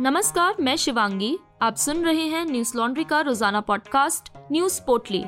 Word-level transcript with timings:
नमस्कार, 0.00 0.56
मैं 0.60 0.76
शिवांगी। 0.76 1.38
आप 1.62 1.76
सुन 1.76 2.04
रहे 2.04 2.22
हैं 2.22 2.44
न्यूज़ 2.44 2.76
लॉन्ड्री 2.76 3.04
का 3.04 3.20
रोज़ाना 3.20 3.60
पॉडकास्ट, 3.60 4.28
न्यूज़ 4.52 4.80
पोटली 4.86 5.22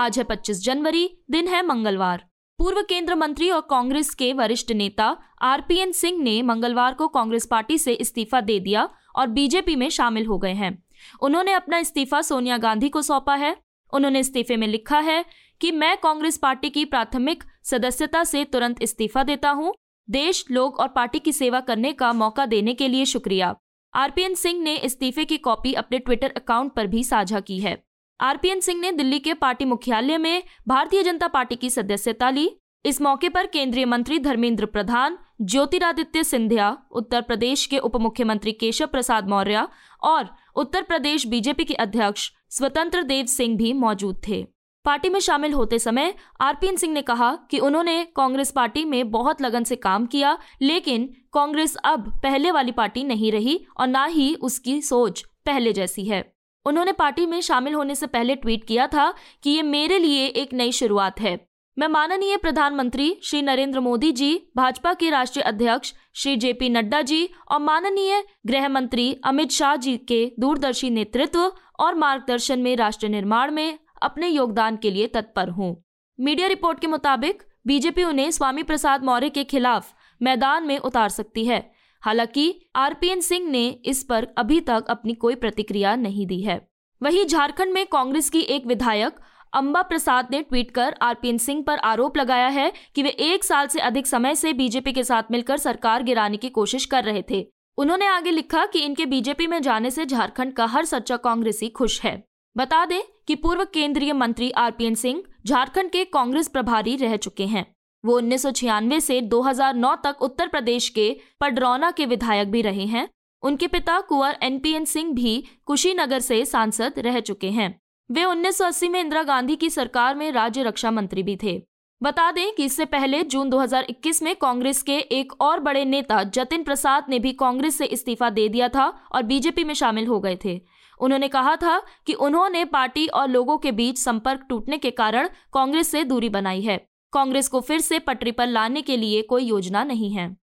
आज 0.00 0.18
है 0.18 0.24
25 0.24 0.64
जनवरी, 0.64 1.18
दिन 1.30 1.48
है 1.48 1.66
मंगलवार। 1.66 2.24
पूर्व 2.58 2.82
केंद्र 2.82 3.14
मंत्री 3.14 3.50
और 3.50 3.60
कांग्रेस 3.60 4.14
के 4.14 4.32
वरिष्ठ 4.32 4.72
नेता 4.72 5.16
आरपीएन 5.42 5.92
सिंह 5.92 6.22
ने 6.22 6.42
मंगलवार 6.42 6.94
को 6.94 7.08
कांग्रेस 7.08 7.46
पार्टी 7.46 7.78
से 7.78 7.92
इस्तीफा 7.92 8.40
दे 8.40 8.60
दिया 8.60 8.88
और 9.16 9.26
बीजेपी 9.26 9.76
में 9.76 9.88
शामिल 9.88 10.26
हो 10.26 10.38
गए 10.38 10.54
हैं। 10.54 10.84
उन्होंने 11.22 11.52
अपना 11.52 11.78
इस्तीफा 11.78 12.22
सोनिया 12.22 12.58
गांधी 12.58 12.88
को 12.88 13.02
सौंपा 13.02 13.34
है। 13.34 13.56
उन्होंने 13.92 14.20
इस्तीफे 14.20 14.56
में 14.56 14.66
लिखा 14.66 14.98
है 14.98 15.24
कि 15.60 15.72
मैं 15.72 15.96
कांग्रेस 15.96 16.36
पार्टी 16.36 16.70
की 16.70 16.84
प्राथमिक 16.84 17.44
सदस्यता 17.64 18.24
से 18.24 18.44
तुरंत 18.44 18.82
इस्तीफा 18.82 19.22
देता 19.22 19.50
हूँ 19.50 19.74
देश, 20.10 20.44
लोग 20.50 20.76
और 20.76 20.88
पार्टी 20.88 21.18
की 21.18 21.32
सेवा 21.32 21.60
करने 21.60 21.92
का 21.92 22.12
मौका 22.12 22.46
देने 22.46 22.74
के 22.74 22.88
लिए 22.88 23.04
शुक्रिया। 23.04 23.54
आरपीएन 23.94 24.34
सिंह 24.34 24.62
ने 24.62 24.76
इस्तीफे 24.76 25.24
की 25.24 25.36
कॉपी 25.36 25.72
अपने 25.72 25.98
ट्विटर 25.98 26.32
अकाउंट 26.36 26.72
पर 26.72 26.86
भी 26.86 27.04
साझा 27.04 27.40
की 27.40 27.58
है। 27.60 27.84
आरपीएन 28.20 28.60
सिंह 28.60 28.80
ने 28.80 28.92
दिल्ली 28.92 29.18
के 29.18 29.34
पार्टी 29.34 29.64
मुख्यालय 29.64 30.18
में 30.18 30.42
भारतीय 30.68 31.02
जनता 31.02 31.28
पार्टी 31.28 31.56
की 31.56 31.70
सदस्यता 31.70 32.30
ली। 32.30 32.50
इस 32.84 33.00
मौके 33.02 33.28
पर 33.28 33.46
केंद्रीय 33.46 33.84
मंत्री 33.84 34.18
धर्मेंद्र 34.18 34.66
प्रधान, 34.66 35.18
ज्योतिरादित्य 35.42 36.24
सिंधिया, 36.24 36.76
उत्तर 36.90 37.20
प्रदेश 37.20 37.66
के 37.66 37.78
उप 37.78 37.96
मुख्यमंत्री 37.96 38.52
केशव 38.52 38.86
प्रसाद 38.86 39.28
मौर्य 39.28 39.68
और 40.02 40.30
उत्तर 40.56 40.82
प्रदेश 40.82 41.26
बीजेपी 41.26 41.64
के 41.64 41.74
अध्यक्ष 41.74 42.30
स्वतंत्र 42.50 43.02
देव 43.02 43.26
सिंह 43.26 43.56
भी 43.56 43.72
मौजूद 43.72 44.22
थे। 44.28 44.46
पार्टी 44.86 45.08
में 45.08 45.18
शामिल 45.20 45.52
होते 45.52 45.78
समय 45.78 46.14
आरपीएन 46.40 46.76
सिंह 46.76 46.92
ने 46.94 47.00
कहा 47.02 47.30
कि 47.50 47.58
उन्होंने 47.58 48.02
कांग्रेस 48.16 48.50
पार्टी 48.50 48.84
में 48.84 49.10
बहुत 49.10 49.40
लगन 49.42 49.64
से 49.64 49.76
काम 49.76 50.04
किया, 50.06 50.36
लेकिन 50.62 51.08
कांग्रेस 51.32 51.74
अब 51.84 52.08
पहले 52.22 52.50
वाली 52.50 52.72
पार्टी 52.72 53.02
नहीं 53.04 53.32
रही 53.32 53.58
और 53.76 53.86
ना 53.86 54.04
ही 54.04 54.34
उसकी 54.40 54.80
सोच 54.82 55.22
पहले 55.46 55.72
जैसी 55.72 56.04
है। 56.04 56.24
उन्होंने 56.66 56.92
पार्टी 56.92 57.24
में 57.26 57.40
शामिल 57.40 57.74
होने 57.74 57.94
से 57.94 58.06
पहले 58.06 58.34
ट्वीट 58.36 58.64
किया 58.64 58.86
था 58.86 59.12
कि 59.42 59.50
ये 59.50 59.62
मेरे 59.64 59.98
लिए 59.98 60.26
एक 60.26 60.52
नई 60.54 60.72
शुरुआत 60.72 61.20
है। 61.20 61.38
मैं 61.76 61.88
माननीय 61.88 62.36
प्रधानमंत्री 62.36 63.16
श्री 63.22 63.40
नरेंद्र 63.42 63.80
मोदी 63.80 64.10
जी, 64.12 64.34
भाजपा 64.56 64.92
के 64.94 65.10
राष्ट्रीय 65.10 65.42
अध्यक्ष 65.42 65.92
श्री 66.14 66.36
जेपी 66.36 66.68
नड्डा 66.68 67.00
जी 67.02 67.28
और 67.50 67.58
माननीय 67.60 68.22
गृह 68.46 68.68
मंत्री 68.68 69.12
अमित 69.24 69.50
शाह 69.50 69.74
जी 69.76 69.96
के 69.98 70.24
दूरदर्शी 70.40 70.90
नेतृत्व 70.90 71.50
और 71.80 71.94
मार्गदर्शन 71.94 72.58
में 72.58 72.74
राष्ट्र 72.76 73.08
निर्माण 73.08 73.50
में 73.50 73.78
अपने 74.02 74.28
योगदान 74.28 74.76
के 74.76 74.90
लिए 74.90 75.06
तत्पर 75.06 75.48
हूँ। 75.48 75.84
मीडिया 76.20 76.48
रिपोर्ट 76.48 76.80
के 76.80 76.86
मुताबिक, 76.86 77.42
बीजेपी 77.66 78.04
उन्हें 78.04 78.30
स्वामी 78.30 78.62
प्रसाद 78.62 79.04
मौर्य 79.04 79.28
के 79.28 79.44
खिलाफ 79.44 79.94
मैदान 80.22 80.66
में 80.66 80.78
उतार 80.78 81.08
सकती 81.08 81.44
है। 81.44 81.72
हालाँकि, 82.00 82.66
आरपीएन 82.76 83.20
सिंह 83.20 83.50
ने 83.50 83.68
इस 83.84 84.04
पर 84.04 84.28
अभी 84.38 84.60
तक 84.60 84.84
अपनी 84.88 85.14
कोई 85.14 85.34
प्रतिक्रिया 85.34 85.96
नहीं 85.96 86.26
दी 86.26 86.40
है। 86.40 86.68
वहीं 87.02 87.26
झारखंड 87.26 87.72
में 87.72 87.86
कांग्रेस 87.86 88.30
की 88.30 88.40
एक 88.40 88.66
विधायक, 88.66 89.16
अंबा 89.52 89.82
प्रसाद 89.82 90.28
ने 90.30 90.42
ट्वीट 90.42 90.70
कर 90.70 90.94
आरपीएन 91.02 91.38
सिंह 91.38 91.64
पर 91.66 91.78
आरोप 91.78 92.16
लगाया 92.16 92.48
है 92.48 92.72
कि 92.94 93.02
वे 93.02 93.08
एक 93.08 93.44
साल 93.44 93.66
से 93.66 93.80
अधिक 93.80 94.06
समय 94.06 94.34
से 94.34 94.52
बीजेपी 94.52 94.92
के 94.92 95.04
साथ 95.04 95.22
मिलकर 95.30 95.56
सरकार 95.56 96.02
गिराने 96.02 96.36
की 96.36 96.48
कोशिश 96.48 96.84
कर 96.84 97.04
रहे 97.04 97.24
थे। 97.30 97.46
उन्होंने 97.78 98.06
आगे 98.06 98.30
लिखा 98.30 98.66
कि 98.66 98.78
इनके 98.78 99.06
बीजेपी 99.06 99.46
में 99.46 99.62
जाने 99.62 99.90
से 99.90 100.06
झारखंड 100.06 100.52
का 100.52 100.66
हर 100.66 100.84
सच्चा 100.84 101.16
कांग्रेसी 101.16 101.68
खुश 101.68 102.02
है। 102.02 102.28
बता 102.56 102.84
दें 102.86 103.02
कि 103.28 103.34
पूर्व 103.34 103.64
केंद्रीय 103.64 104.12
मंत्री 104.12 104.50
आरपीएन 104.50 104.94
सिंह 104.94 105.22
झारखंड 105.46 105.90
के 105.90 106.04
कांग्रेस 106.04 106.48
प्रभारी 106.48 106.96
रह 106.96 107.16
चुके 107.16 107.46
हैं। 107.46 107.74
वो 108.04 108.16
उन्नीस 108.16 108.42
सौ 108.42 108.50
छियानवे 108.50 109.00
से 109.00 109.20
2009 109.20 109.96
तक 109.96 110.22
उत्तर 110.22 110.48
प्रदेश 110.48 110.88
के 110.88 111.20
पडरौना 111.40 111.90
के 111.90 112.06
विधायक 112.06 112.50
भी 112.50 112.62
रहे 112.62 112.86
हैं। 112.86 113.08
उनके 113.42 113.66
पिता 113.66 114.00
कुंवर 114.00 114.38
एनपीएन 114.42 114.84
सिंह 114.84 115.12
भी 115.12 115.44
कुशीनगर 115.64 116.20
से 116.20 116.44
सांसद 116.44 116.92
रह 116.98 117.20
चुके 117.20 117.50
हैं। 117.50 117.80
वे 118.10 118.24
1980 118.24 118.88
में 118.88 119.00
इंदिरा 119.00 119.22
गांधी 119.22 119.56
की 119.56 119.70
सरकार 119.70 120.14
में 120.14 120.32
राज्य 120.32 120.62
रक्षा 120.62 120.90
मंत्री 120.90 121.22
भी 121.22 121.38
थे। 121.42 121.62
बता 122.02 122.32
दें 122.32 122.54
कि 122.54 122.64
इससे 122.64 122.84
पहले 122.84 123.22
जून 123.22 123.50
2021 123.50 124.22
में 124.22 124.36
कांग्रेस 124.36 124.82
के 124.82 124.98
एक 124.98 125.32
और 125.40 125.60
बड़े 125.60 125.84
नेता 125.84 126.22
जतिन 126.24 126.62
प्रसाद 126.62 127.06
ने 127.08 127.18
भी 127.18 127.32
कांग्रेस 127.32 127.78
से 127.78 127.84
इस्तीफा 127.84 128.30
दे 128.30 128.48
दिया 128.48 128.68
था 128.68 128.88
और 129.12 129.22
बीजेपी 129.22 129.64
में 129.64 129.74
शामिल 129.74 130.06
हो 130.06 130.20
गए 130.20 130.38
थे। 130.44 130.60
उन्होंने 131.00 131.28
कहा 131.28 131.56
था 131.56 131.82
कि 132.06 132.12
उन्होंने 132.12 132.64
पार्टी 132.64 133.06
और 133.06 133.28
लोगों 133.28 133.58
के 133.58 133.72
बीच 133.72 133.98
संपर्क 133.98 134.46
टूटने 134.48 134.78
के 134.78 134.90
कारण 134.90 135.28
कांग्रेस 135.52 135.90
से 135.90 136.04
दूरी 136.04 136.28
बनाई 136.28 136.60
है। 136.60 136.86
कांग्रेस 137.12 137.48
को 137.48 137.60
फिर 137.60 137.80
से 137.80 137.98
पटरी 137.98 138.32
पर 138.32 138.46
लाने 138.46 138.82
के 138.82 138.96
लिए 138.96 139.22
कोई 139.22 139.44
योजना 139.44 139.84
नहीं 139.84 140.10
है। 140.10 140.36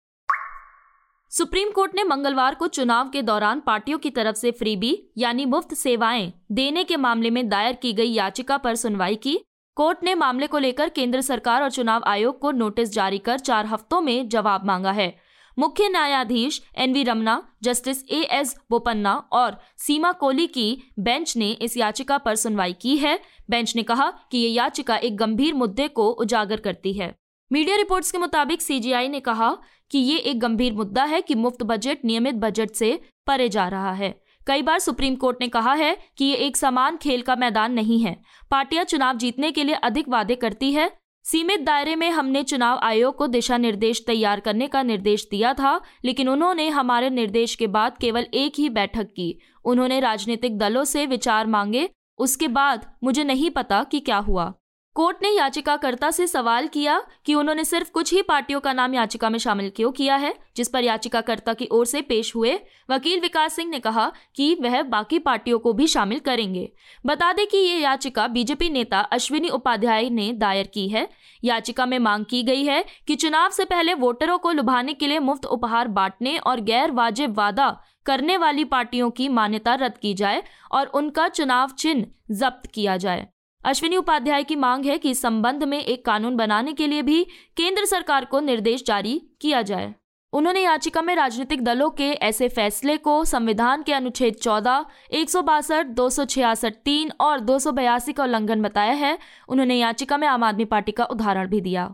सुप्रीम 1.31 1.69
कोर्ट 1.71 1.95
ने 1.95 2.03
मंगलवार 2.03 2.55
को 2.55 2.67
चुनाव 2.67 3.09
के 3.09 3.21
दौरान 3.21 3.59
पार्टियों 3.59 3.99
की 3.99 4.09
तरफ़ 4.09 4.35
से 4.35 4.51
फ्रीबी, 4.51 5.09
यानी 5.17 5.45
मुफ़्त 5.45 5.73
सेवाएँ 5.73 6.33
देने 6.51 6.83
के 6.83 6.97
मामले 6.97 7.29
में 7.29 7.49
दायर 7.49 7.73
की 7.73 7.93
गई 7.93 8.11
याचिका 8.11 8.57
पर 8.57 8.75
सुनवाई 8.75 9.15
की। 9.15 9.39
कोर्ट 9.75 9.97
ने 10.03 10.15
मामले 10.15 10.47
को 10.47 10.57
लेकर 10.57 10.89
केंद्र 10.89 11.21
सरकार 11.21 11.63
और 11.63 11.71
चुनाव 11.71 12.03
आयोग 12.07 12.39
को 12.39 12.51
नोटिस 12.51 12.93
जारी 12.93 13.17
कर 13.17 13.39
चार 13.39 13.65
हफ्तों 13.65 14.01
में 14.01 14.29
जवाब 14.29 14.65
मांगा 14.65 14.91
है। 14.91 15.32
मुख्य 15.57 15.89
न्यायाधीश 15.89 16.61
N 16.77 16.93
V 16.93 17.03
Ramana, 17.03 17.41
justice 17.63 18.03
A 18.09 18.21
S 18.31 18.55
Bopanna 18.69 19.13
और 19.31 19.57
सीमा 19.77 20.11
कोली 20.11 20.47
की 20.47 20.93
बेंच 20.99 21.35
ने 21.37 21.51
इस 21.51 21.77
याचिका 21.77 22.17
पर 22.17 22.35
सुनवाई 22.35 22.73
की 22.73 22.97
है। 22.97 23.19
बेंच 23.49 23.75
ने 23.75 23.83
कहा 23.83 24.09
कि 24.31 24.37
ये 24.37 24.49
याचिका 24.49 24.95
एक 24.95 25.17
गंभीर 25.17 25.53
मुद्दे 25.53 25.87
को 25.87 26.09
उजागर 26.09 26.59
करती 26.59 26.93
है। 26.93 27.13
मीडिया 27.51 27.75
रिपोर्ट्स 27.75 28.11
के 28.11 28.17
मुताबिक 28.17 28.61
सीजीआई 28.61 29.07
ने 29.07 29.19
कहा 29.19 29.57
कि 29.91 29.99
ये 29.99 30.17
एक 30.17 30.39
गंभीर 30.39 30.73
मुद्दा 30.73 31.03
है 31.03 31.21
कि 31.21 31.35
मुफ़्त 31.35 31.63
बजट, 31.63 32.05
नियमित 32.05 32.35
बजट 32.35 32.71
से 32.71 32.99
परे 33.27 33.49
जा 33.49 33.67
रहा 33.67 33.91
है। 33.91 34.23
कई 34.47 34.61
बार 34.61 34.79
सुप्रीम 34.79 35.15
कोर्ट 35.15 35.37
ने 35.41 35.47
कहा 35.47 35.73
है 35.73 35.97
कि 36.17 36.25
ये 36.25 36.35
एक 36.35 36.57
समान 36.57 36.97
खेल 36.97 37.21
का 37.21 37.35
मैदान 37.35 37.73
नहीं 37.73 37.99
है। 37.99 38.15
पार्टियाँ 38.51 38.83
चुनाव 38.83 39.17
जीतने 39.17 39.51
के 39.51 39.63
लिए 39.63 39.75
अधिक 39.75 40.09
वादे 40.09 40.35
करती 40.35 40.71
है 40.73 40.91
सीमित 41.25 41.61
दायरे 41.61 41.95
में 41.95 42.09
हमने 42.09 42.43
चुनाव 42.43 42.79
आयोग 42.83 43.15
को 43.15 43.27
दिशा 43.27 43.57
निर्देश 43.57 44.03
तैयार 44.07 44.39
करने 44.39 44.67
का 44.67 44.83
निर्देश 44.83 45.27
दिया 45.31 45.53
था, 45.53 45.81
लेकिन 46.05 46.29
उन्होंने 46.29 46.69
हमारे 46.69 47.09
निर्देश 47.09 47.55
के 47.55 47.67
बाद 47.67 47.97
केवल 47.97 48.25
एक 48.33 48.53
ही 48.57 48.69
बैठक 48.69 49.03
की। 49.03 49.39
उन्होंने 49.65 49.99
राजनीतिक 49.99 50.57
दलों 50.57 50.83
से 50.83 51.05
विचार 51.05 51.47
मांगे, 51.47 51.89
उसके 52.17 52.47
बाद 52.47 52.85
मुझे 53.03 53.23
नहीं 53.23 53.49
पता 53.49 53.83
कि 53.83 53.99
क्या 53.99 54.17
हुआ। 54.17 54.53
कोर्ट 54.95 55.17
ने 55.21 55.29
याचिकाकर्ता 55.29 56.09
से 56.11 56.25
सवाल 56.27 56.67
किया 56.67 57.01
कि 57.25 57.35
उन्होंने 57.35 57.63
सिर्फ़ 57.63 57.91
कुछ 57.91 58.13
ही 58.13 58.21
पार्टियों 58.21 58.59
का 58.59 58.73
नाम 58.73 58.93
याचिका 58.93 59.29
में 59.29 59.39
शामिल 59.39 59.71
क्यों 59.75 59.91
किया 59.91 60.15
है, 60.15 60.33
जिस 60.57 60.69
पर 60.69 60.83
याचिकाकर्ता 60.83 61.53
की 61.53 61.67
ओर 61.71 61.85
से 61.85 62.01
पेश 62.01 62.35
हुए। 62.35 62.53
वकील 62.91 63.19
विकास 63.19 63.55
सिंह 63.55 63.69
ने 63.69 63.79
कहा 63.79 64.11
कि 64.35 64.53
वह 64.61 64.81
बाकी 64.83 65.19
पार्टियों 65.19 65.59
को 65.59 65.73
भी 65.73 65.87
शामिल 65.87 66.19
करेंगे। 66.19 66.71
बता 67.05 67.33
दें 67.33 67.45
कि 67.47 67.57
ये 67.57 67.79
याचिका 67.79 68.27
बीजेपी 68.27 68.69
नेता 68.69 68.99
अश्विनी 68.99 69.49
उपाध्याय 69.49 70.09
ने 70.09 70.31
दायर 70.33 70.67
की 70.67 70.87
है। 70.89 71.07
याचिका 71.43 71.85
में 71.85 71.99
मांग 71.99 72.25
की 72.25 72.43
गई 72.43 72.63
है 72.63 72.85
कि 73.07 73.15
चुनाव 73.15 73.49
से 73.49 73.65
पहले 73.65 73.93
वोटरों 73.93 74.37
को 74.37 74.51
लुभाने 74.51 74.93
के 74.93 75.07
लिए 75.07 75.19
मुफ़्त 75.19 75.45
उपहार 75.45 75.87
बांटने 75.87 76.37
और 76.37 76.61
गैर 76.61 76.91
वाजिब 76.91 77.37
वादा 77.37 77.77
करने 78.05 78.37
वाली 78.37 78.63
पार्टियों 78.63 79.09
की 79.09 79.29
मान्यता 79.29 79.75
रद्द 79.75 79.97
की 79.97 80.13
जाए 80.13 80.43
और 80.71 80.87
उनका 80.87 81.27
चुनाव 81.27 81.69
चिन्ह 81.69 82.35
जब्त 82.35 82.71
किया 82.73 82.97
जाए। 82.97 83.27
अश्विनी 83.63 83.97
उपाध्याय 83.97 84.43
की 84.43 84.55
मांग 84.55 84.85
है 84.85 84.97
कि 84.97 85.09
इस 85.11 85.21
संबंध 85.21 85.63
में 85.63 85.77
एक 85.79 86.05
कानून 86.05 86.35
बनाने 86.35 86.73
के 86.73 86.87
लिए 86.87 87.01
भी 87.01 87.23
केंद्र 87.57 87.85
सरकार 87.85 88.25
को 88.25 88.39
निर्देश 88.39 88.83
जारी 88.85 89.21
किया 89.41 89.61
जाए। 89.61 89.93
उन्होंने 90.33 90.61
याचिका 90.61 91.01
में 91.01 91.15
राजनीतिक 91.15 91.63
दलों 91.63 91.89
के 91.89 92.09
ऐसे 92.21 92.49
फैसले 92.49 92.97
को 92.97 93.23
संविधान 93.25 93.83
के 93.83 93.93
अनुच्छेद 93.93 94.35
14, 94.35 94.85
एक 95.11 95.29
सौ 95.29 95.41
बासठ 95.41 95.87
दो 95.87 96.09
सौ 96.09 96.25
छियासठ 96.25 96.75
तीन 96.85 97.11
और 97.21 97.39
दो 97.39 97.57
सौ 97.59 97.71
बयासी 97.71 98.13
का 98.13 98.23
उल्लंघन 98.23 98.61
बताया 98.61 98.93
है। 98.93 99.17
उन्होंने 99.49 99.75
याचिका 99.75 100.17
में 100.17 100.27
आम 100.27 100.43
आदमी 100.43 100.65
पार्टी 100.65 100.91
का 100.91 101.05
उदाहरण 101.05 101.47
भी 101.47 101.61
दिया। 101.61 101.89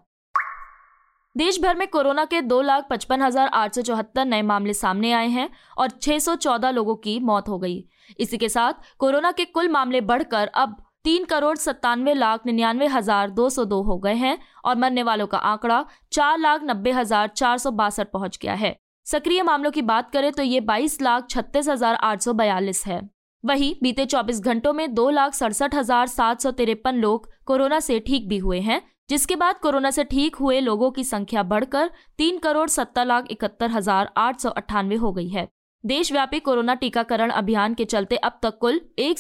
देश 1.36 1.62
भर 1.62 1.76
में 1.76 1.88
कोरोना 1.88 2.26
के 2.26 2.42
दो 2.42 2.62
लाख 2.62 2.88
पचपन 2.90 3.22
हज़ार 3.22 3.48
आठ 3.48 3.76
सौ 3.76 3.82
चौहत्तर 3.82 4.26
नए 4.26 4.42
मामले 4.42 4.74
सामने 4.74 5.12
आए 5.12 5.28
हैं 5.28 5.50
और 5.78 5.90
614 5.92 6.72
लोगों 6.72 6.96
की 6.96 7.20
मौत 7.20 7.50
हो 7.50 7.60
गई। 7.60 7.84
इसी 8.20 8.38
के 8.38 8.50
साथ 8.50 8.96
कोरोना 9.00 9.32
के 9.32 9.46
कुल 9.46 9.70
मामले 9.70 10.02
बढ़कर 10.04 10.48
अब 10.48 10.78
तीन 11.06 11.26
करोड़ 11.26 11.56
सत्तानवे 11.58 12.14
लाख 12.14 12.46
निन्यानवे 12.46 12.88
हज़ार 12.88 13.30
दो 13.32 13.50
सौ 13.50 13.64
दो 13.66 13.82
हो 13.82 13.98
गए 13.98 14.14
हैं 14.16 14.38
और 14.66 14.78
मरने 14.78 15.04
वालों 15.04 15.28
का 15.28 15.38
आंकड़ा 15.38 15.84
चार 16.12 16.38
लाख 16.40 16.64
नब्बे 16.64 16.92
हज़ार 16.92 17.28
चार 17.28 17.58
सौ 17.58 17.72
बासठ 17.74 18.12
पहुँच 18.12 18.38
गया 18.42 18.54
है। 18.56 18.76
सक्रिय 19.06 19.44
मामलों 19.44 19.72
की 19.72 19.82
बात 19.84 20.12
करें 20.12 20.32
तो 20.32 20.44
ये 20.44 20.60
बाईस 20.62 21.02
लाख 21.02 21.30
छत्तीस 21.30 21.70
हज़ार 21.70 21.96
आठ 21.96 22.22
सौ 22.22 22.34
बयालीस 22.34 22.86
है। 22.88 23.02
वहीं 23.44 23.74
बीते 23.84 24.06
24 24.06 24.40
घंटों 24.42 24.74
में 24.74 24.94
दो 24.94 25.10
लाख 25.10 25.34
सड़सठ 25.34 25.76
हज़ार 25.76 26.08
सात 26.10 26.42
सौ 26.42 26.52
तिरपन 26.54 26.96
लोग 26.98 27.30
कोरोना 27.46 27.80
से 27.80 28.00
ठीक 28.00 28.28
भी 28.30 28.38
हुए 28.38 28.60
हैं, 28.60 28.82
जिसके 29.10 29.36
बाद 29.36 29.60
कोरोना 29.60 29.92
से 29.92 30.04
ठीक 30.06 30.36
हुए 30.36 30.60
लोगों 30.62 30.90
की 30.92 31.04
संख्या 31.04 31.44
बढ़कर 31.46 31.90
तीन 32.18 32.38
करोड़ 32.40 32.68
सत्तर 32.70 33.06
लाख 33.06 33.32
इकहत्तर 33.32 33.72
हज़ार 33.72 34.12
आठ 34.18 34.40
सौ 34.40 34.50
अट्ठानवे 34.52 34.96
हो 34.98 35.12
गई 35.14 35.30
है। 35.30 35.48
देशव्यापी 35.86 36.40
कोरोना 36.40 36.74
टीकाकरण 36.74 37.30
अभियान 37.30 37.74
के 37.74 37.86
चलते 37.86 38.16
अब 38.16 38.40
तक 38.44 38.58
कुल 38.58 38.82
एक 39.00 39.20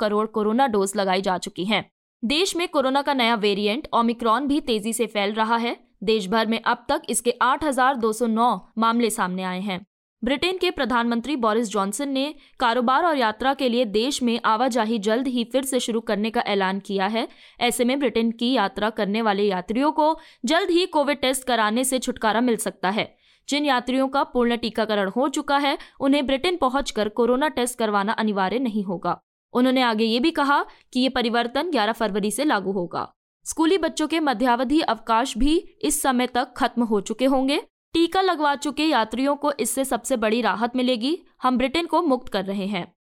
करोड़ 0.00 0.26
कोरोना 0.26 0.66
डोज 0.66 0.92
लगाई 0.96 1.20
जा 1.20 1.38
चुकी 1.38 1.64
हैं। 1.64 1.90
देश 2.24 2.56
में 2.56 2.68
कोरोना 2.68 3.02
का 3.02 3.14
नया 3.14 3.34
वेरिएंट 3.34 3.88
ओमिक्रॉन 3.92 4.46
भी 4.46 4.60
तेज़ी 4.60 4.92
से 4.92 5.06
फैल 5.06 5.32
रहा 5.32 5.56
है। 5.56 5.76
देश 6.02 6.28
भर 6.28 6.46
में 6.46 6.60
अब 6.62 6.86
तक 6.88 7.02
इसके 7.08 7.30
8,209 7.42 8.72
मामले 8.78 9.10
सामने 9.10 9.42
आए 9.42 9.60
हैं। 9.60 9.86
ब्रिटेन 10.24 10.58
के 10.58 10.70
प्रधानमंत्री 10.70 11.36
बोरिस 11.36 11.68
जॉनसन 11.68 12.08
ने 12.08 12.34
कारोबार 12.60 13.04
और 13.04 13.16
यात्रा 13.16 13.54
के 13.54 13.68
लिए 13.68 13.84
देश 13.84 14.22
में 14.22 14.40
आवाजाही 14.44 14.98
जल्द 14.98 15.26
ही 15.26 15.44
फिर 15.44 15.64
से 15.64 15.80
शुरू 15.80 16.00
करने 16.00 16.30
का 16.30 16.40
ऐलान 16.40 16.80
किया 16.80 17.06
है। 17.06 17.28
ऐसे 17.60 17.84
में 17.84 17.98
ब्रिटेन 17.98 18.30
की 18.30 18.52
यात्रा 18.52 18.90
करने 18.90 19.22
वाले 19.22 19.42
यात्रियों 19.42 19.92
को 19.92 20.18
जल्द 20.44 20.70
ही 20.70 20.86
कोविड 20.86 21.20
टेस्ट 21.20 21.44
कराने 21.44 21.84
से 21.84 21.98
छुटकारा 21.98 22.40
मिल 22.40 22.56
सकता 22.56 22.90
है। 22.90 23.23
जिन 23.48 23.64
यात्रियों 23.64 24.08
का 24.08 24.22
पूर्ण 24.22 24.56
टीकाकरण 24.56 25.08
हो 25.08 25.28
चुका 25.28 25.58
है, 25.58 25.78
उन्हें 26.00 26.26
ब्रिटेन 26.26 26.56
पहुंचकर 26.56 27.08
कोरोना 27.08 27.48
टेस्ट 27.48 27.78
करवाना 27.78 28.12
अनिवार्य 28.12 28.58
नहीं 28.58 28.84
होगा। 28.84 29.20
उन्होंने 29.52 29.82
आगे 29.82 30.04
ये 30.04 30.20
भी 30.20 30.30
कहा 30.30 30.66
कि 30.92 31.00
ये 31.00 31.08
परिवर्तन 31.08 31.70
11 31.70 31.92
फरवरी 31.92 32.30
से 32.30 32.44
लागू 32.44 32.72
होगा। 32.72 33.12
स्कूली 33.44 33.78
बच्चों 33.78 34.06
के 34.08 34.20
मध्यावधि 34.20 34.80
अवकाश 34.80 35.38
भी 35.38 35.56
इस 35.82 36.02
समय 36.02 36.26
तक 36.26 36.54
खत्म 36.56 36.82
हो 36.82 37.00
चुके 37.00 37.24
होंगे। 37.24 37.62
टीका 37.92 38.20
लगवा 38.20 38.54
चुके 38.54 38.84
यात्रियों 38.84 39.36
को 39.36 39.52
इससे 39.60 39.84
सबसे 39.84 40.16
बड़ी 40.16 40.40
राहत 40.40 40.76
मिलेगी। 40.76 41.18
हम 41.42 41.58
ब्रिटेन 41.58 41.86
को 41.86 42.02
मुक्त 42.02 42.32
कर 42.32 42.44
रहे 42.44 42.66
हैं। 42.66 42.94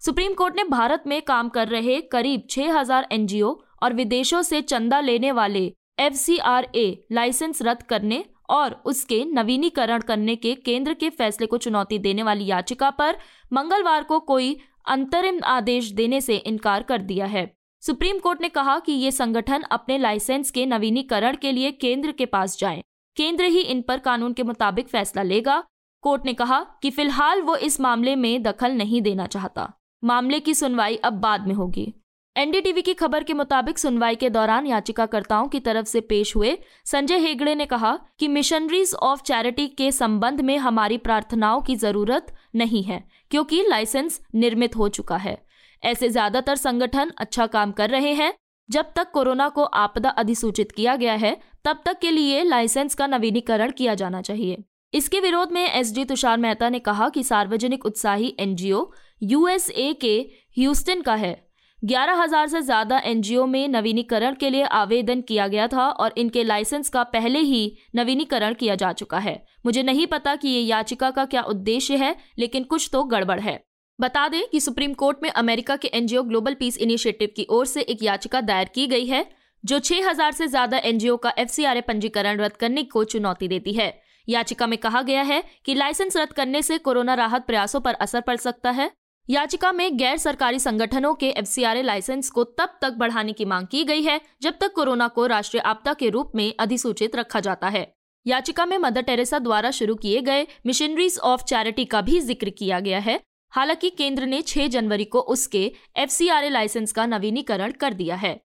सुप्रीम 0.00 0.34
कोर्ट 0.34 0.56
ने 0.56 0.64
भारत 0.64 1.04
में 1.06 1.22
काम 1.22 1.48
कर 1.48 1.68
रहे 1.68 2.00
करीब 2.00 2.46
6000 2.50 3.06
एनजीओ 3.12 3.60
और 3.82 3.92
विदेशों 3.92 4.42
से 4.42 4.62
चंदा 4.62 5.00
लेने 5.00 5.32
वाले 5.32 5.74
एफसीआरए 5.98 7.04
लाइसेंस 7.12 7.62
रद्द 7.62 7.82
करने 7.82 8.24
और 8.50 8.82
उसके 8.84 9.24
नवीनीकरण 9.24 10.00
करने 10.00 10.36
के 10.36 10.54
केंद्र 10.54 10.94
के 10.94 11.10
फैसले 11.10 11.46
को 11.46 11.58
चुनौती 11.58 11.98
देने 11.98 12.22
वाली 12.22 12.46
याचिका 12.46 12.90
पर 12.90 13.18
मंगलवार 13.52 14.04
को 14.04 14.20
कोई 14.20 14.56
अंतरिम 14.88 15.40
आदेश 15.44 15.90
देने 15.90 16.20
से 16.20 16.36
इनकार 16.36 16.82
कर 16.82 17.02
दिया 17.02 17.26
है। 17.26 17.52
सुप्रीम 17.82 18.18
कोर्ट 18.18 18.40
ने 18.40 18.48
कहा 18.48 18.78
कि 18.78 18.92
ये 18.92 19.10
संगठन 19.10 19.62
अपने 19.62 19.98
लाइसेंस 19.98 20.50
के 20.50 20.66
नवीनीकरण 20.66 21.36
के 21.36 21.52
लिए 21.52 21.70
केंद्र 21.72 22.12
के 22.12 22.26
पास 22.26 22.58
जाएँ। 22.58 22.82
केंद्र 23.16 23.44
ही 23.44 23.60
इन 23.60 23.82
पर 23.82 23.98
कानून 23.98 24.32
के 24.32 24.42
मुताबिक 24.42 24.88
फैसला 24.88 25.22
लेगा। 25.22 25.64
कोर्ट 26.02 26.24
ने 26.24 26.32
कहा 26.32 26.60
कि 26.82 26.90
फ़िलहाल 26.90 27.42
वो 27.42 27.56
इस 27.56 27.80
मामले 27.80 28.16
में 28.16 28.42
दखल 28.42 28.72
नहीं 28.72 29.02
देना 29.02 29.26
चाहता। 29.26 29.72
मामले 30.04 30.40
की 30.40 30.54
सुनवाई 30.54 30.96
अब 30.96 31.12
बाद 31.12 31.46
में 31.46 31.54
होगी। 31.54 31.94
एनडीटीवी 32.40 32.82
की 32.82 32.92
खबर 32.94 33.22
के 33.22 33.34
मुताबिक 33.34 33.78
सुनवाई 33.78 34.14
के 34.16 34.28
दौरान 34.30 34.66
याचिकाकर्ताओं 34.66 35.48
की 35.48 35.58
तरफ़ 35.60 35.86
से 35.86 36.00
पेश 36.02 36.34
हुए 36.36 36.56
संजय 36.86 37.18
हेगड़े 37.18 37.54
ने 37.54 37.64
कहा 37.66 37.92
कि 38.18 38.28
मिशनरीज 38.28 38.92
ऑफ़ 39.02 39.22
चैरिटी 39.22 39.66
के 39.78 39.90
संबंध 39.92 40.40
में 40.40 40.56
हमारी 40.58 40.96
प्रार्थनाओं 40.98 41.60
की 41.60 41.76
ज़रूरत 41.76 42.32
नहीं 42.54 42.82
है, 42.82 43.02
क्योंकि 43.30 43.62
लाइसेंस 43.68 44.20
निर्मित 44.36 44.76
हो 44.76 44.88
चुका 44.90 45.16
है। 45.16 45.36
ऐसे 45.82 46.08
ज़्यादातर 46.08 46.56
संगठन 46.56 47.12
अच्छा 47.18 47.46
काम 47.48 47.72
कर 47.72 47.90
रहे 47.90 48.12
हैं। 48.12 48.32
जब 48.68 48.92
तक 48.96 49.10
कोरोना 49.10 49.48
को 49.50 49.64
आपदा 49.82 50.10
अधिसूचित 50.16 50.72
किया 50.72 50.96
गया 50.96 51.14
है, 51.16 51.36
तब 51.64 51.82
तक 51.86 51.98
के 51.98 52.10
लिए 52.10 52.42
लाइसेंस 52.44 52.94
का 52.94 53.06
नवीनीकरण 53.08 53.70
किया 53.72 53.94
जाना 53.96 54.22
चाहिए। 54.22 54.64
इसके 54.92 55.20
विरोध 55.20 55.52
में 55.52 55.62
एस 55.64 55.94
डी 55.94 56.04
तुषार 56.06 56.38
मेहता 56.38 56.68
ने 56.68 56.78
कहा 56.80 57.08
कि 57.08 57.22
सार्वजनिक 57.24 57.86
उत्साही 57.86 58.34
एनजीओ 58.40 58.90
यूएसए 59.24 59.92
के, 59.94 60.16
ह्यूस्टन 60.56 61.00
का 61.02 61.14
है। 61.16 61.34
ग्यारह 61.82 62.14
हज़ार 62.14 62.46
से 62.46 62.60
ज़्यादा 62.62 62.98
एनजीओ 63.00 63.44
में 63.46 63.68
नवीनीकरण 63.68 64.34
के 64.34 64.48
लिए 64.50 64.64
आवेदन 64.64 65.20
किया 65.20 65.46
गया 65.48 65.66
था 65.68 65.88
और 65.90 66.14
इनके 66.18 66.42
लाइसेंस 66.44 66.88
का 66.88 67.02
पहले 67.04 67.38
ही 67.40 67.76
नवीनीकरण 67.96 68.54
किया 68.54 68.74
जा 68.74 68.92
चुका 68.92 69.18
है। 69.18 69.34
मुझे 69.66 69.82
नहीं 69.82 70.06
पता 70.06 70.34
कि 70.36 70.48
ये 70.48 70.60
याचिका 70.60 71.10
का 71.10 71.24
क्या 71.24 71.42
उद्देश्य 71.44 71.96
है, 71.96 72.14
लेकिन 72.38 72.64
कुछ 72.64 72.88
तो 72.92 73.02
गड़बड़ 73.04 73.38
है। 73.40 73.58
बता 73.98 74.26
दें 74.28 74.42
कि 74.48 74.60
सुप्रीम 74.60 74.92
कोर्ट 74.94 75.22
में 75.22 75.30
अमेरिका 75.30 75.76
के 75.76 75.88
एनजीओ 75.88 76.22
ग्लोबल 76.22 76.54
पीस 76.54 76.78
इनिशिएटिव 76.78 77.28
की 77.36 77.46
ओर 77.50 77.66
से 77.66 77.80
एक 77.82 78.02
याचिका 78.02 78.40
दायर 78.42 78.68
की 78.74 78.86
गई 78.86 79.06
है, 79.06 79.26
जो 79.64 79.78
6000 79.80 80.32
से 80.32 80.46
ज़्यादा 80.46 80.78
एनजीओ 80.78 81.16
का 81.16 81.32
एफसीआरए 81.38 81.80
पंजीकरण 81.80 82.40
रद्द 82.40 82.56
करने 82.56 82.82
को 82.84 83.04
चुनौती 83.06 83.48
देती 83.48 83.72
है। 83.72 83.92
याचिका 84.28 84.66
में 84.66 84.78
कहा 84.78 85.02
गया 85.02 85.22
है 85.22 85.42
कि 85.64 85.74
लाइसेंस 85.74 86.16
रद्द 86.16 86.32
करने 86.32 86.62
से 86.62 86.78
कोरोना 86.78 87.14
राहत 87.16 87.46
प्रयासों 87.46 87.80
पर 87.80 87.94
असर 87.96 88.20
पड़ 88.20 88.36
सकता 88.38 88.70
है। 88.70 88.90
याचिका 89.28 89.70
में 89.72 89.96
गैर 89.96 90.16
सरकारी 90.16 90.58
संगठनों 90.58 91.14
के 91.14 91.28
एफ़ 91.30 91.58
लाइसेंस 91.60 92.30
को 92.30 92.44
तब 92.44 92.78
तक 92.82 92.92
बढ़ाने 92.92 93.32
की 93.32 93.44
मांग 93.44 93.66
की 93.66 93.82
गई 93.84 94.02
है, 94.02 94.20
जब 94.42 94.54
तक 94.60 94.72
कोरोना 94.72 95.08
को 95.08 95.26
राष्ट्रीय 95.26 95.60
आपदा 95.60 95.92
के 95.94 96.08
रूप 96.08 96.32
में 96.34 96.52
अधिसूचित 96.60 97.16
रखा 97.16 97.40
जाता 97.40 97.68
है। 97.68 97.86
याचिका 98.26 98.66
में 98.66 98.76
मदर 98.78 99.02
टेरेसा 99.02 99.38
द्वारा 99.38 99.70
शुरू 99.70 99.94
किए 99.94 100.20
गए 100.20 100.46
मिशनरीज 100.66 101.18
ऑफ़ 101.18 101.44
चैरिटी 101.44 101.84
का 101.84 102.00
भी 102.00 102.20
ज़िक्र 102.20 102.50
किया 102.50 102.80
गया 102.80 102.98
है। 102.98 103.20
हालाँकि 103.52 103.90
केंद्र 103.90 104.26
ने 104.26 104.42
6 104.42 104.68
जनवरी 104.68 105.04
को 105.04 105.20
उसके 105.20 105.64
एफ़ 105.96 106.22
लाइसेंस 106.22 106.92
का 106.92 107.06
नवीनीकरण 107.06 107.72
कर 107.72 107.94
दिया 107.94 108.16
है। 108.16 108.40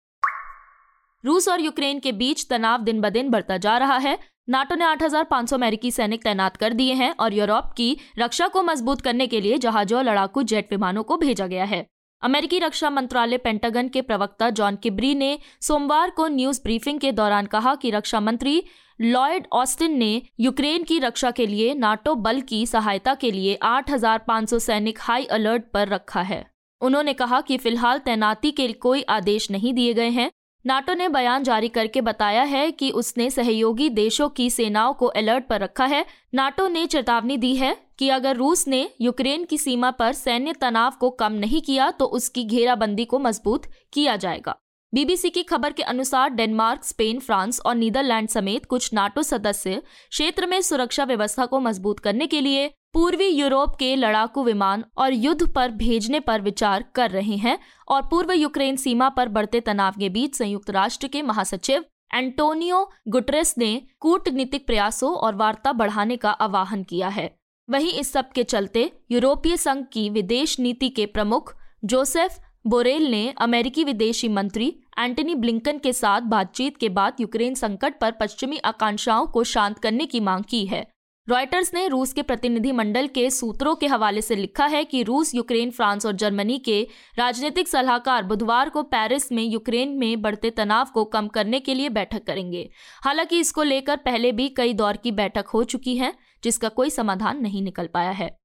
रूस 1.25 1.47
और 1.49 1.61
यूक्रेन 1.61 1.99
के 1.99 2.11
बीच 2.11 2.45
तनाव 2.49 2.81
दिन 2.81 3.01
ब 3.01 3.09
दिन 3.09 3.29
बढ़ता 3.29 3.57
जा 3.57 3.77
रहा 3.77 3.97
है। 3.97 4.17
नाटो 4.49 4.75
ने 4.75 4.85
8,500 4.85 5.55
अमेरिकी 5.55 5.91
सैनिक 5.91 6.23
तैनात 6.23 6.57
कर 6.57 6.73
दिए 6.73 6.93
हैं 6.93 7.15
और 7.19 7.33
यूरोप 7.33 7.73
की 7.77 7.97
रक्षा 8.19 8.47
को 8.47 8.63
मज़बूत 8.63 9.01
करने 9.01 9.27
के 9.27 9.41
लिए 9.41 9.57
जहाजों 9.57 9.97
और 9.97 10.05
लड़ाकू 10.05 10.43
जेट 10.43 10.67
विमानों 10.71 11.03
को 11.03 11.17
भेजा 11.17 11.47
गया 11.47 11.63
है। 11.63 11.85
अमेरिकी 12.23 12.59
रक्षा 12.59 12.89
मंत्रालय 12.89 13.37
पेंटागन 13.37 13.87
के 13.87 14.01
प्रवक्ता 14.01 14.49
जॉन 14.49 14.75
किब्री 14.75 15.15
ने 15.15 15.37
सोमवार 15.61 16.09
को 16.09 16.27
न्यूज़ 16.27 16.61
ब्रीफिंग 16.63 16.99
के 16.99 17.11
दौरान 17.11 17.45
कहा 17.45 17.75
कि 17.75 17.91
रक्षा 17.91 18.19
मंत्री 18.19 18.63
लॉयड 19.01 19.47
ऑस्टिन 19.53 19.97
ने 19.97 20.21
यूक्रेन 20.39 20.83
की 20.83 20.99
रक्षा 20.99 21.31
के 21.31 21.47
लिए 21.47 21.73
नाटो 21.73 22.15
बल 22.15 22.41
की 22.41 22.65
सहायता 22.65 23.13
के 23.13 23.31
लिए 23.31 23.57
8,500 23.63 24.59
सैनिक 24.59 24.99
हाई 25.01 25.25
अलर्ट 25.25 25.63
पर 25.73 25.87
रखा 25.87 26.21
है। 26.21 26.45
उन्होंने 26.81 27.13
कहा 27.13 27.41
कि 27.41 27.57
फ़िलहाल 27.57 27.99
तैनाती 27.99 28.51
के 28.51 28.67
कोई 28.67 29.01
आदेश 29.01 29.51
नहीं 29.51 29.73
दिए 29.73 29.93
गए 29.93 30.09
हैं। 30.09 30.31
नाटो 30.65 30.93
ने 30.93 31.07
बयान 31.09 31.43
जारी 31.43 31.67
करके 31.67 32.01
बताया 32.01 32.41
है 32.43 32.71
कि 32.71 32.89
उसने 32.91 33.29
सहयोगी 33.29 33.89
देशों 33.89 34.27
की 34.29 34.49
सेनाओं 34.49 34.93
को 34.93 35.05
अलर्ट 35.05 35.45
पर 35.47 35.59
रखा 35.59 35.85
है। 35.85 36.05
नाटो 36.33 36.67
ने 36.67 36.85
चेतावनी 36.85 37.37
दी 37.37 37.55
है 37.55 37.75
कि 37.99 38.09
अगर 38.09 38.35
रूस 38.35 38.67
ने 38.67 38.89
यूक्रेन 39.01 39.45
की 39.45 39.57
सीमा 39.57 39.91
पर 39.91 40.13
सैन्य 40.13 40.53
तनाव 40.53 40.93
को 40.99 41.09
कम 41.11 41.33
नहीं 41.33 41.61
किया 41.61 41.89
तो 41.91 42.05
उसकी 42.07 42.43
घेराबंदी 42.43 43.05
को 43.05 43.19
मज़बूत 43.19 43.65
किया 43.93 44.15
जाएगा। 44.15 44.55
बीबीसी 44.93 45.29
की 45.29 45.43
खबर 45.43 45.73
के 45.73 45.83
अनुसार 45.83 46.29
डेनमार्क, 46.29 46.83
स्पेन, 46.83 47.19
फ्रांस 47.19 47.59
और 47.65 47.75
नीदरलैंड 47.75 48.29
समेत 48.29 48.65
कुछ 48.65 48.93
नाटो 48.93 49.23
सदस्य 49.23 49.81
क्षेत्र 50.09 50.47
में 50.47 50.61
सुरक्षा 50.61 51.03
व्यवस्था 51.03 51.45
को 51.45 51.59
मज़बूत 51.59 51.99
करने 51.99 52.27
के 52.27 52.41
लिए 52.41 52.69
पूर्वी 52.93 53.27
यूरोप 53.27 53.75
के 53.75 53.95
लड़ाकू 53.95 54.43
विमान 54.43 54.83
और 54.97 55.13
युद्ध 55.13 55.47
पर 55.47 55.71
भेजने 55.71 56.19
पर 56.19 56.41
विचार 56.41 56.83
कर 56.95 57.11
रहे 57.11 57.35
हैं 57.35 57.57
और 57.87 58.01
पूर्व 58.01 58.31
यूक्रेन 58.31 58.75
सीमा 58.75 59.09
पर 59.09 59.29
बढ़ते 59.29 59.59
तनाव 59.59 59.93
के 59.99 60.09
बीच 60.09 60.35
संयुक्त 60.35 60.69
राष्ट्र 60.69 61.07
के 61.07 61.21
महासचिव 61.21 61.85
एंटोनियो 62.15 62.83
गुटरेस 63.07 63.53
ने 63.57 63.81
कूटनीतिक 63.99 64.65
प्रयासों 64.67 65.13
और 65.15 65.35
वार्ता 65.35 65.73
बढ़ाने 65.73 66.17
का 66.17 66.31
आह्वान 66.31 66.83
किया 66.83 67.07
है। 67.07 67.29
वहीं 67.69 67.93
इस 67.93 68.11
सब 68.11 68.31
के 68.31 68.43
चलते 68.43 68.91
यूरोपीय 69.11 69.57
संघ 69.57 69.83
की 69.93 70.09
विदेश 70.09 70.59
नीति 70.59 70.89
के 70.89 71.05
प्रमुख 71.05 71.55
जोसेफ 71.85 72.39
बोरेल 72.67 73.09
ने 73.11 73.27
अमेरिकी 73.37 73.83
विदेशी 73.83 74.27
मंत्री 74.27 74.73
एंटनी 74.99 75.35
ब्लिंकन 75.35 75.77
के 75.77 75.93
साथ 75.93 76.21
बातचीत 76.21 76.77
के 76.77 76.89
बाद 76.89 77.21
यूक्रेन 77.21 77.53
संकट 77.55 77.99
पर 77.99 78.11
पश्चिमी 78.11 78.57
आकांक्षाओं 78.57 79.27
को 79.27 79.43
शांत 79.43 79.79
करने 79.79 80.05
की 80.05 80.19
मांग 80.19 80.43
की 80.43 80.65
है। 80.65 80.85
रॉयटर्स 81.29 81.73
ने 81.73 81.87
रूस 81.87 82.13
के 82.13 82.21
प्रतिनिधि 82.21 82.71
मंडल 82.71 83.07
के 83.07 83.29
सूत्रों 83.29 83.75
के 83.75 83.87
हवाले 83.87 84.21
से 84.21 84.35
लिखा 84.35 84.65
है 84.65 84.83
कि 84.83 85.03
रूस, 85.03 85.35
यूक्रेन, 85.35 85.71
फ्रांस 85.71 86.05
और 86.05 86.11
जर्मनी 86.11 86.59
के 86.59 86.87
राजनीतिक 87.17 87.67
सलाहकार 87.67 88.23
बुधवार 88.23 88.69
को 88.69 88.83
पेरिस 88.83 89.31
में 89.31 89.43
यूक्रेन 89.43 89.89
में 89.89 90.21
बढ़ते 90.21 90.49
तनाव 90.49 90.87
को 90.93 91.05
कम 91.05 91.27
करने 91.27 91.59
के 91.59 91.73
लिए 91.73 91.89
बैठक 91.89 92.23
करेंगे। 92.23 92.69
हालाँकि 93.03 93.39
इसको 93.39 93.63
लेकर 93.63 93.97
पहले 93.97 94.31
भी 94.31 94.49
कई 94.49 94.73
दौर 94.73 94.97
की 94.97 95.11
बैठक 95.11 95.47
हो 95.47 95.63
चुकी 95.63 95.97
है, 95.97 96.13
जिसका 96.43 96.69
कोई 96.69 96.89
समाधान 96.89 97.41
नहीं 97.41 97.61
निकल 97.61 97.87
पाया 97.87 98.11
है। 98.11 98.37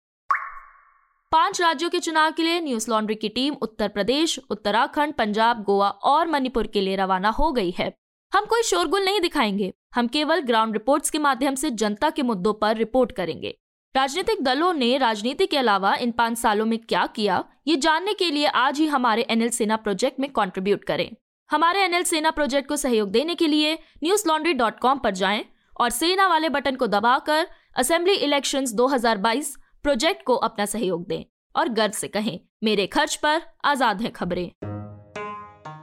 पाँच 1.33 1.61
राज्यों 1.61 1.91
के 1.91 1.99
चुनाव 1.99 2.33
के 2.33 2.43
लिए 2.43 2.61
न्यूज़ 2.61 2.91
लॉन्ड्री 2.91 3.15
की 3.15 3.29
टीम 3.29 3.55
उत्तर 3.55 3.89
प्रदेश, 3.89 4.41
उत्तराखंड, 4.51 5.15
पंजाब, 5.15 5.63
गोवा 5.63 5.89
और 5.89 6.29
मणिपुर 6.29 6.67
के 6.67 6.81
लिए 6.81 6.97
रवाना 6.97 7.29
हो 7.29 7.53
गई 7.53 7.71
है। 7.71 7.97
हम 8.35 8.45
कोई 8.45 8.63
शोरगुल 8.63 9.05
नहीं 9.05 9.21
दिखाएँगे। 9.21 9.73
हम 9.97 10.07
केवल 10.07 10.41
ग्राउंड 10.41 10.73
रिपोर्ट्स 10.73 11.11
के 11.11 11.19
माध्यम 11.19 11.55
से 11.55 11.71
जनता 11.71 12.09
के 12.11 12.23
मुद्दों 12.23 12.53
पर 12.53 12.77
रिपोर्ट 12.77 13.13
करेंगे। 13.13 13.55
राजनीतिक 13.95 14.43
दलों 14.45 14.73
ने 14.73 14.97
राजनीति 14.99 15.47
के 15.47 15.57
अलावा 15.57 15.95
इन 15.95 16.11
पाँच 16.11 16.39
सालों 16.39 16.65
में 16.67 16.79
क्या 16.79 17.07
किया, 17.07 17.45
ये 17.69 17.77
जानने 17.77 18.15
के 18.15 18.31
लिए 18.31 18.47
आज 18.47 18.79
ही 18.79 18.87
हमारे 18.87 19.23
एनएल 19.23 19.51
सेना 19.51 19.77
प्रोजेक्ट 19.77 20.21
में 20.21 20.31
कॉन्ट्रीब्यूट 20.33 20.85
करें। 20.85 21.11
हमारे 21.51 21.85
एनएल 21.85 22.03
सेना 22.03 22.31
प्रोजेक्ट 22.31 22.69
को 22.69 22.77
सहयोग 22.77 23.11
देने 23.11 23.35
के 23.35 23.47
लिए 23.47 23.73
न्यूज़ 24.05 24.29
लॉन्ड्री 24.29 24.53
डॉट 24.53 24.79
कॉम 24.79 24.99
पर 24.99 25.11
जाएँ 25.11 25.45
और 25.81 25.91
सेना 25.91 26.27
वाले 26.29 26.49
बटन 26.49 26.77
को 26.77 26.87
दबाकर 26.87 27.47
असेंबली 27.77 28.15
इलेक्शंस 28.15 28.75
2022 28.75 29.55
प्रोजेक्ट 29.83 30.23
को 30.23 30.35
अपना 30.35 30.67
सहयोग 30.67 31.07
दें 31.07 31.25
और 31.55 31.69
गर्व 31.69 31.93
से 31.93 32.09
कहें, 32.09 32.39
मेरे 32.65 32.87
खर्च 32.87 33.17
पर 33.17 33.43
आज़ाद 33.65 34.03
है 34.03 34.11
खबरें। 34.11 34.51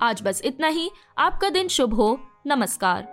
आज 0.02 0.22
बस 0.22 0.42
इतना 0.46 0.68
ही, 0.68 0.90
आपका 1.18 1.50
दिन 1.50 1.68
शुभ 1.68 1.94
हो, 1.94 2.20
नमस्कार। 2.48 3.13